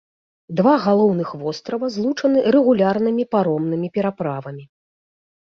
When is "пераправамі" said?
4.01-4.63